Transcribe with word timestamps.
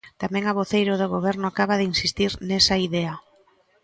Tamén 0.21 0.43
a 0.47 0.57
voceira 0.59 0.93
do 1.01 1.11
Goberno 1.15 1.45
acaba 1.47 1.75
de 1.79 1.87
insistir 1.91 2.31
nesa 2.49 2.75
idea. 2.87 3.13